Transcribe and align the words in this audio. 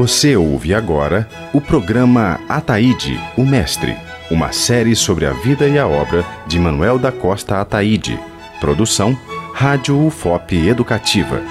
Você 0.00 0.34
ouve 0.34 0.72
agora 0.72 1.28
o 1.52 1.60
programa 1.60 2.40
Ataíde, 2.48 3.20
o 3.36 3.44
Mestre, 3.44 3.94
uma 4.30 4.50
série 4.50 4.96
sobre 4.96 5.26
a 5.26 5.32
vida 5.34 5.68
e 5.68 5.78
a 5.78 5.86
obra 5.86 6.24
de 6.46 6.58
Manuel 6.58 6.98
da 6.98 7.12
Costa 7.12 7.60
Ataíde. 7.60 8.18
Produção 8.60 9.14
Rádio 9.52 10.02
UFOP 10.06 10.56
Educativa. 10.56 11.42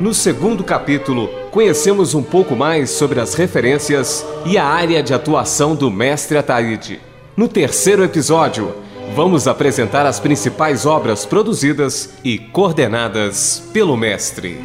No 0.00 0.14
segundo 0.14 0.64
capítulo, 0.64 1.28
conhecemos 1.50 2.14
um 2.14 2.22
pouco 2.22 2.56
mais 2.56 2.88
sobre 2.88 3.20
as 3.20 3.34
referências 3.34 4.24
e 4.46 4.56
a 4.56 4.64
área 4.64 5.02
de 5.02 5.12
atuação 5.12 5.74
do 5.74 5.90
mestre 5.90 6.38
Ataíde. 6.38 6.98
No 7.36 7.48
terceiro 7.48 8.02
episódio, 8.02 8.74
vamos 9.14 9.46
apresentar 9.46 10.06
as 10.06 10.18
principais 10.18 10.86
obras 10.86 11.26
produzidas 11.26 12.14
e 12.24 12.38
coordenadas 12.38 13.62
pelo 13.72 13.96
mestre. 13.96 14.58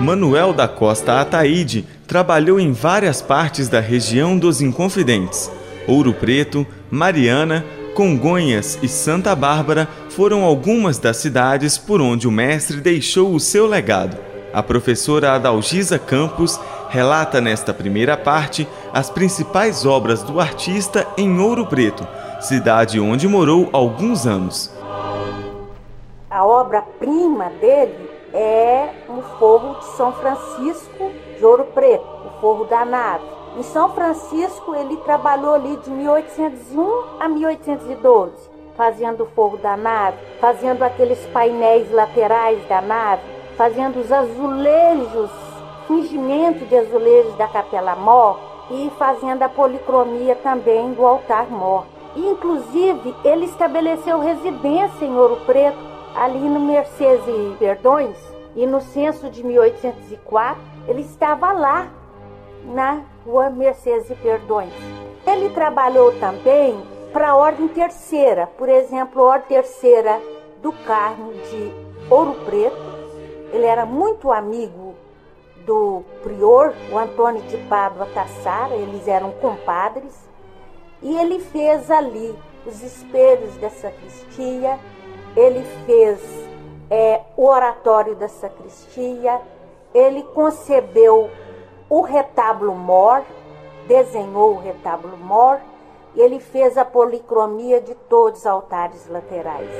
Manuel 0.00 0.52
da 0.52 0.68
Costa 0.68 1.20
Ataíde 1.20 1.84
trabalhou 2.06 2.58
em 2.58 2.72
várias 2.72 3.20
partes 3.20 3.68
da 3.68 3.80
região 3.80 4.38
dos 4.38 4.60
Inconfidentes. 4.62 5.50
Ouro 5.86 6.14
Preto, 6.14 6.66
Mariana, 6.90 7.64
Congonhas 7.94 8.78
e 8.80 8.88
Santa 8.88 9.34
Bárbara 9.34 9.88
foram 10.08 10.44
algumas 10.44 10.98
das 10.98 11.16
cidades 11.16 11.76
por 11.76 12.00
onde 12.00 12.28
o 12.28 12.30
mestre 12.30 12.80
deixou 12.80 13.34
o 13.34 13.40
seu 13.40 13.66
legado. 13.66 14.29
A 14.52 14.64
professora 14.64 15.32
Adalgisa 15.32 15.96
Campos 15.96 16.60
relata 16.88 17.40
nesta 17.40 17.72
primeira 17.72 18.16
parte 18.16 18.66
as 18.92 19.08
principais 19.08 19.86
obras 19.86 20.24
do 20.24 20.40
artista 20.40 21.06
em 21.16 21.38
Ouro 21.38 21.66
Preto, 21.66 22.06
cidade 22.40 22.98
onde 22.98 23.28
morou 23.28 23.68
alguns 23.72 24.26
anos. 24.26 24.74
A 26.28 26.44
obra-prima 26.44 27.50
dele 27.60 28.10
é 28.34 28.88
o 29.08 29.22
Forro 29.38 29.78
de 29.78 29.84
São 29.96 30.12
Francisco 30.14 31.12
de 31.38 31.44
Ouro 31.44 31.66
Preto, 31.66 32.04
o 32.04 32.40
Forro 32.40 32.64
da 32.64 32.84
Nave. 32.84 33.24
Em 33.56 33.62
São 33.62 33.92
Francisco, 33.92 34.74
ele 34.74 34.96
trabalhou 34.98 35.54
ali 35.54 35.76
de 35.76 35.90
1801 35.90 37.20
a 37.20 37.28
1812, 37.28 38.32
fazendo 38.76 39.24
o 39.24 39.26
forro 39.26 39.56
da 39.56 39.76
nave, 39.76 40.18
fazendo 40.40 40.84
aqueles 40.84 41.18
painéis 41.32 41.90
laterais 41.90 42.64
da 42.68 42.80
nave, 42.80 43.22
fazendo 43.60 44.00
os 44.00 44.10
azulejos, 44.10 45.30
fingimento 45.86 46.64
de 46.64 46.78
azulejos 46.78 47.36
da 47.36 47.46
Capela 47.46 47.94
Mor 47.94 48.40
e 48.70 48.90
fazendo 48.98 49.42
a 49.42 49.50
policromia 49.50 50.34
também 50.34 50.94
do 50.94 51.04
altar 51.04 51.50
mor. 51.50 51.84
Inclusive, 52.16 53.14
ele 53.22 53.44
estabeleceu 53.44 54.18
residência 54.18 55.04
em 55.04 55.14
Ouro 55.14 55.36
Preto, 55.44 55.76
ali 56.16 56.38
no 56.38 56.58
Mercedes 56.58 57.22
e 57.28 57.56
Perdões, 57.58 58.16
e 58.56 58.66
no 58.66 58.80
censo 58.80 59.28
de 59.28 59.44
1804, 59.44 60.58
ele 60.88 61.02
estava 61.02 61.52
lá, 61.52 61.88
na 62.64 63.02
rua 63.26 63.50
Mercedes 63.50 64.08
e 64.08 64.14
Perdões. 64.14 64.72
Ele 65.26 65.50
trabalhou 65.50 66.18
também 66.18 66.82
para 67.12 67.32
a 67.32 67.36
Ordem 67.36 67.68
Terceira, 67.68 68.46
por 68.56 68.70
exemplo, 68.70 69.20
a 69.20 69.32
Ordem 69.32 69.48
Terceira 69.48 70.18
do 70.62 70.72
Carmo 70.72 71.34
de 71.34 71.74
Ouro 72.08 72.32
Preto. 72.46 72.89
Ele 73.52 73.66
era 73.66 73.84
muito 73.84 74.30
amigo 74.30 74.94
do 75.66 76.02
prior, 76.22 76.74
o 76.90 76.98
Antônio 76.98 77.42
de 77.42 77.56
Pádua 77.68 78.06
Tassara, 78.06 78.74
eles 78.74 79.06
eram 79.06 79.30
compadres, 79.32 80.28
e 81.02 81.16
ele 81.16 81.40
fez 81.40 81.90
ali 81.90 82.34
os 82.66 82.82
espelhos 82.82 83.56
da 83.56 83.70
sacristia, 83.70 84.78
ele 85.36 85.64
fez 85.86 86.20
é, 86.90 87.20
o 87.36 87.46
oratório 87.46 88.14
da 88.16 88.28
sacristia, 88.28 89.40
ele 89.94 90.22
concebeu 90.34 91.30
o 91.88 92.00
retábulo 92.02 92.74
mor, 92.74 93.22
desenhou 93.86 94.54
o 94.54 94.58
retábulo 94.58 95.16
mor, 95.16 95.60
e 96.14 96.20
ele 96.20 96.40
fez 96.40 96.76
a 96.76 96.84
policromia 96.84 97.80
de 97.80 97.94
todos 97.94 98.40
os 98.40 98.46
altares 98.46 99.08
laterais. 99.08 99.70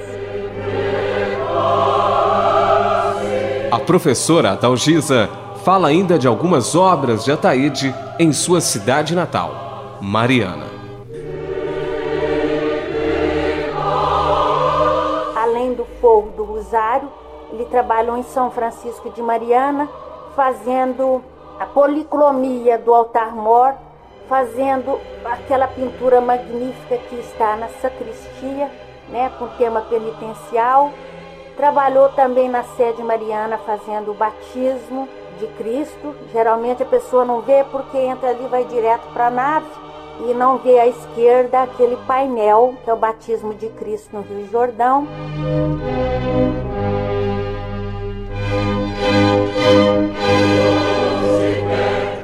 A 3.70 3.78
professora 3.78 4.50
Adalgisa 4.50 5.30
fala 5.64 5.86
ainda 5.86 6.18
de 6.18 6.26
algumas 6.26 6.74
obras 6.74 7.24
de 7.24 7.30
Ataíde 7.30 7.94
em 8.18 8.32
sua 8.32 8.60
cidade 8.60 9.14
natal, 9.14 9.98
Mariana. 10.00 10.66
Além 15.36 15.72
do 15.74 15.84
fogo 16.00 16.30
do 16.36 16.42
Rosário, 16.42 17.08
ele 17.52 17.64
trabalhou 17.66 18.16
em 18.16 18.24
São 18.24 18.50
Francisco 18.50 19.08
de 19.10 19.22
Mariana, 19.22 19.88
fazendo 20.34 21.22
a 21.60 21.66
policromia 21.66 22.76
do 22.76 22.92
altar 22.92 23.36
mor, 23.36 23.74
fazendo 24.28 24.98
aquela 25.24 25.68
pintura 25.68 26.20
magnífica 26.20 26.96
que 27.08 27.14
está 27.16 27.54
na 27.54 27.68
sacristia, 27.80 28.68
né, 29.10 29.30
com 29.38 29.46
tema 29.58 29.80
penitencial. 29.82 30.90
Trabalhou 31.60 32.08
também 32.08 32.48
na 32.48 32.62
sede 32.62 33.02
mariana 33.02 33.58
fazendo 33.58 34.12
o 34.12 34.14
batismo 34.14 35.06
de 35.38 35.46
Cristo. 35.58 36.16
Geralmente 36.32 36.82
a 36.82 36.86
pessoa 36.86 37.22
não 37.22 37.42
vê 37.42 37.62
porque 37.70 37.98
entra 37.98 38.30
ali 38.30 38.46
vai 38.48 38.64
direto 38.64 39.06
para 39.12 39.26
a 39.26 39.30
nave 39.30 39.66
e 40.26 40.32
não 40.32 40.56
vê 40.56 40.78
à 40.78 40.86
esquerda 40.86 41.64
aquele 41.64 41.98
painel 42.06 42.76
que 42.82 42.88
é 42.88 42.94
o 42.94 42.96
batismo 42.96 43.52
de 43.52 43.68
Cristo 43.68 44.08
no 44.16 44.22
Rio 44.22 44.48
Jordão. 44.50 45.06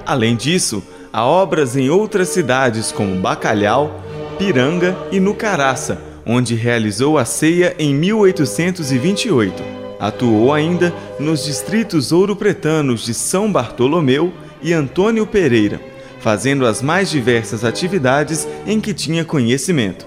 Além 0.07 0.35
disso, 0.35 0.83
há 1.13 1.27
obras 1.27 1.77
em 1.77 1.91
outras 1.91 2.29
cidades 2.31 2.91
como 2.91 3.21
Bacalhau, 3.21 3.91
Piranga 4.39 4.97
e 5.13 5.21
Nucaraça, 5.21 6.16
onde 6.27 6.55
realizou 6.55 7.17
a 7.17 7.25
ceia 7.25 7.75
em 7.79 7.95
1828. 7.95 9.63
Atuou 10.01 10.53
ainda 10.53 10.93
nos 11.19 11.45
distritos 11.45 12.13
ouropretanos 12.13 13.05
de 13.05 13.15
São 13.15 13.51
Bartolomeu 13.51 14.33
e 14.61 14.73
Antônio 14.73 15.27
Pereira, 15.27 15.81
fazendo 16.19 16.67
as 16.67 16.83
mais 16.83 17.09
diversas 17.09 17.65
atividades 17.65 18.47
em 18.67 18.81
que 18.81 18.93
tinha 18.93 19.25
conhecimento. 19.25 20.07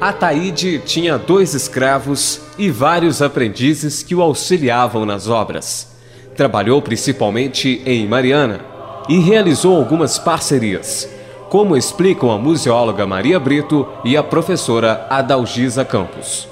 Ataíde 0.00 0.82
tinha 0.84 1.16
dois 1.16 1.54
escravos 1.54 2.40
e 2.58 2.68
vários 2.68 3.22
aprendizes 3.22 4.02
que 4.02 4.16
o 4.16 4.20
auxiliavam 4.20 5.06
nas 5.06 5.28
obras. 5.28 5.92
Trabalhou 6.34 6.82
principalmente 6.82 7.80
em 7.86 8.08
Mariana 8.08 8.60
e 9.08 9.20
realizou 9.20 9.76
algumas 9.76 10.18
parcerias, 10.18 11.08
como 11.52 11.76
explicam 11.76 12.30
a 12.30 12.38
museóloga 12.38 13.06
Maria 13.06 13.38
Brito 13.38 13.86
e 14.06 14.16
a 14.16 14.22
professora 14.22 15.06
Adalgisa 15.10 15.84
Campos. 15.84 16.48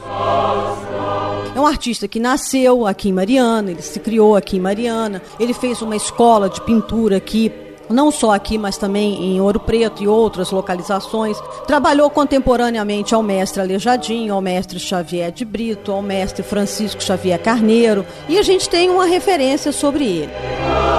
É 1.56 1.58
um 1.58 1.66
artista 1.66 2.06
que 2.06 2.20
nasceu 2.20 2.86
aqui 2.86 3.08
em 3.08 3.12
Mariana, 3.14 3.70
ele 3.70 3.80
se 3.80 3.98
criou 3.98 4.36
aqui 4.36 4.58
em 4.58 4.60
Mariana, 4.60 5.22
ele 5.40 5.54
fez 5.54 5.80
uma 5.80 5.96
escola 5.96 6.50
de 6.50 6.60
pintura 6.60 7.16
aqui 7.16 7.50
não 7.88 8.10
só 8.10 8.34
aqui, 8.34 8.58
mas 8.58 8.76
também 8.76 9.24
em 9.24 9.40
Ouro 9.40 9.58
Preto 9.58 10.02
e 10.02 10.06
outras 10.06 10.50
localizações. 10.50 11.36
Trabalhou 11.66 12.10
contemporaneamente 12.10 13.14
ao 13.14 13.22
mestre 13.22 13.62
Alejadinho, 13.62 14.34
ao 14.34 14.42
mestre 14.42 14.78
Xavier 14.78 15.32
de 15.32 15.46
Brito, 15.46 15.90
ao 15.90 16.02
mestre 16.02 16.42
Francisco 16.42 17.02
Xavier 17.02 17.40
Carneiro, 17.40 18.04
e 18.28 18.38
a 18.38 18.42
gente 18.42 18.68
tem 18.68 18.90
uma 18.90 19.06
referência 19.06 19.72
sobre 19.72 20.04
ele. 20.04 20.89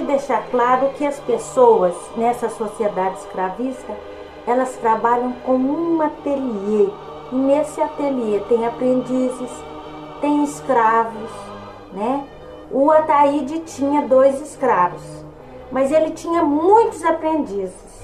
Importante 0.00 0.04
deixar 0.04 0.42
claro 0.50 0.90
que 0.96 1.06
as 1.06 1.18
pessoas 1.20 1.94
nessa 2.16 2.48
sociedade 2.48 3.18
escravista, 3.18 3.94
elas 4.46 4.74
trabalham 4.76 5.32
com 5.44 5.54
um 5.54 6.00
ateliê, 6.00 6.88
e 7.30 7.34
nesse 7.34 7.80
ateliê 7.80 8.40
tem 8.48 8.66
aprendizes, 8.66 9.50
tem 10.20 10.42
escravos, 10.44 11.30
né? 11.92 12.24
O 12.70 12.90
Ataíde 12.90 13.60
tinha 13.60 14.02
dois 14.02 14.40
escravos, 14.40 15.02
mas 15.70 15.92
ele 15.92 16.10
tinha 16.10 16.42
muitos 16.42 17.04
aprendizes. 17.04 18.00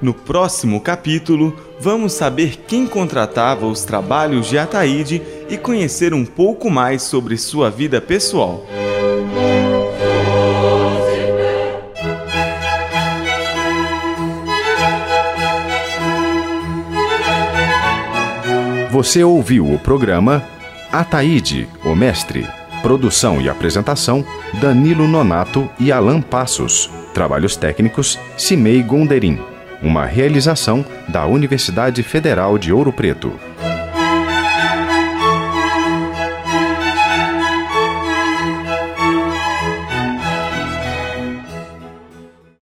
No 0.00 0.14
próximo 0.14 0.80
capítulo, 0.80 1.56
vamos 1.78 2.12
saber 2.12 2.64
quem 2.66 2.86
contratava 2.86 3.66
os 3.66 3.84
trabalhos 3.84 4.46
de 4.46 4.58
Ataíde 4.58 5.20
e 5.48 5.56
conhecer 5.56 6.14
um 6.14 6.24
pouco 6.24 6.70
mais 6.70 7.02
sobre 7.02 7.36
sua 7.36 7.70
vida 7.70 8.00
pessoal. 8.00 8.64
Você 18.90 19.22
ouviu 19.22 19.72
o 19.72 19.78
programa 19.78 20.42
Ataíde, 20.92 21.68
o 21.84 21.94
Mestre 21.94 22.46
Produção 22.82 23.40
e 23.40 23.48
apresentação: 23.48 24.24
Danilo 24.60 25.06
Nonato 25.06 25.68
e 25.78 25.92
Alan 25.92 26.20
Passos. 26.20 26.90
Trabalhos 27.12 27.56
técnicos: 27.56 28.18
Cimei 28.36 28.82
Gonderim. 28.82 29.49
Uma 29.82 30.04
realização 30.04 30.84
da 31.08 31.24
Universidade 31.26 32.02
Federal 32.02 32.58
de 32.58 32.70
Ouro 32.70 32.92
Preto. 32.92 33.40